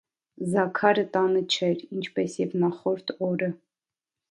Զաքարը 0.53 1.03
տանը 1.17 1.43
չէր, 1.57 1.85
ինչպես 1.99 2.39
և 2.41 2.57
նախորդ 2.65 3.17
օրը: 3.31 3.53